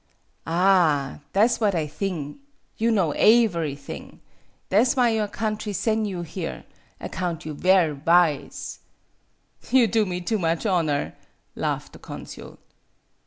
[0.47, 1.19] "Ah!
[1.33, 2.39] tha' 's what I thing.
[2.75, 4.17] You know aeverylhing.
[4.69, 6.63] Tha' 's why your country sen' you here
[6.99, 8.79] account you ver' wise."
[9.69, 11.13] "You do me too much honor,"
[11.55, 12.57] laughed the consul.